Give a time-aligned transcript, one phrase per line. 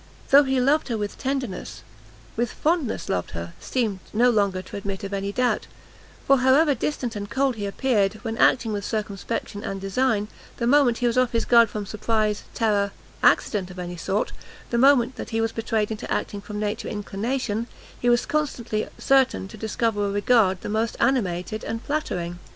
[0.31, 1.83] That he loved her with tenderness,
[2.35, 5.67] with fondness loved her, seemed no longer to admit of any doubt,
[6.25, 10.27] for however distant and cold he appeared, when acting with circumspection and design,
[10.57, 14.31] the moment he was off his guard from surprise, terror, accident of any sort,
[14.71, 17.67] the moment that he was betrayed into acting from nature and inclination,
[17.99, 22.39] he was constantly certain to discover a regard the most animated and flattering.